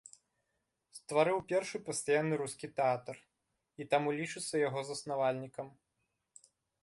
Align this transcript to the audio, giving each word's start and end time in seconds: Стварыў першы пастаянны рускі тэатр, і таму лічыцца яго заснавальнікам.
Стварыў 0.99 1.37
першы 1.51 1.77
пастаянны 1.89 2.35
рускі 2.41 2.67
тэатр, 2.79 3.15
і 3.85 3.89
таму 3.93 4.09
лічыцца 4.21 4.55
яго 4.67 4.79
заснавальнікам. 4.89 5.67